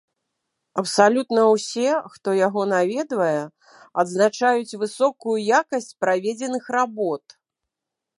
[0.81, 3.43] Абсалютна ўсе, хто яго наведвае,
[4.05, 7.23] адзначаюць высокую якасць праведзеных работ.